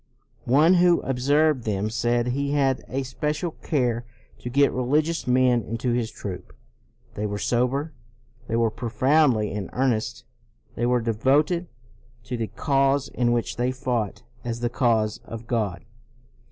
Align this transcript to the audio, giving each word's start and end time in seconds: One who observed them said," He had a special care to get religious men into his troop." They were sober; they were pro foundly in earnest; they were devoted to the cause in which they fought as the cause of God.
One 0.49 0.73
who 0.81 1.01
observed 1.01 1.63
them 1.65 1.91
said," 1.91 2.25
He 2.29 2.53
had 2.53 2.83
a 2.87 3.03
special 3.03 3.51
care 3.51 4.03
to 4.39 4.49
get 4.49 4.71
religious 4.71 5.27
men 5.27 5.61
into 5.61 5.91
his 5.93 6.09
troop." 6.09 6.53
They 7.13 7.27
were 7.27 7.37
sober; 7.37 7.93
they 8.47 8.55
were 8.55 8.71
pro 8.71 8.89
foundly 8.89 9.51
in 9.51 9.69
earnest; 9.73 10.23
they 10.73 10.87
were 10.87 11.01
devoted 11.01 11.67
to 12.23 12.35
the 12.35 12.47
cause 12.47 13.09
in 13.09 13.31
which 13.31 13.57
they 13.57 13.71
fought 13.71 14.23
as 14.43 14.61
the 14.61 14.69
cause 14.71 15.19
of 15.23 15.45
God. 15.45 15.85